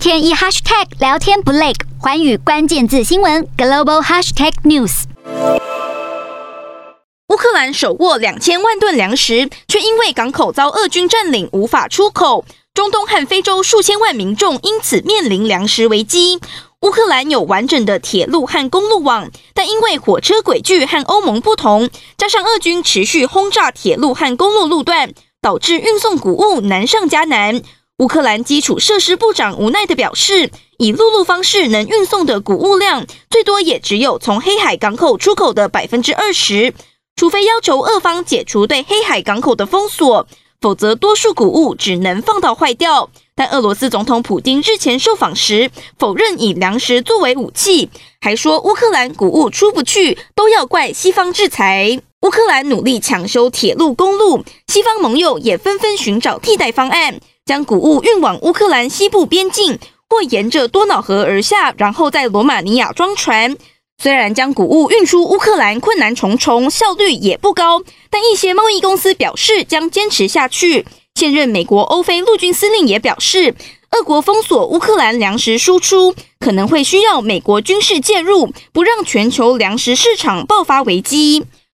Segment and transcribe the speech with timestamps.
[0.00, 5.02] 天一 hashtag 聊天不累，环宇关键字新闻 global hashtag news。
[7.28, 12.46] 乌克兰手握两千万吨粮食，却因为港口遭俄军占领，无法出口。
[12.72, 16.40] 中东和非洲数千万民众因此面临粮食危机。
[16.80, 25.12] 乌克兰有完整的铁路和公路网，但因为火车轨距和欧盟不同，加上俄军持续轰炸铁路和公路路段，
[25.42, 27.60] 导致运送谷物难上加难。
[28.00, 36.72] 乌克兰基础设施部长无奈地表示，以陆路方式能运送的谷物量，最多也只有从黑海港口出口的百分之二十。
[37.14, 40.26] 除非要求俄方解除对黑海港口的封锁，
[40.62, 43.10] 否则多数谷物只能放到坏掉。
[43.34, 47.90] 但俄罗斯总统普丁日前受访时否认以粮食作为武器，
[48.22, 52.00] 还说乌克兰谷物出不去都要怪西方制裁。
[52.22, 57.20] 乌克兰努力抢修铁路公路，西方盟友也纷纷寻找替代方案。
[57.50, 59.76] 将谷物运往乌克兰西部边境，
[60.08, 63.56] 或沿着多瑙河而下，然后在罗马尼亚装船。
[64.00, 70.86] 虽然将谷物运出乌克兰困难重重，效率也不高，但一些贸易公司表示将坚持下去。
[71.16, 73.56] 现任美国欧非陆军司令也表示，
[73.98, 81.44] 俄国封锁乌克兰粮食输出，可能会需要美国军事介入，不让全球粮食市场爆发危机。